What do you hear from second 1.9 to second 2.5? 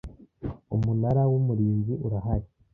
urahari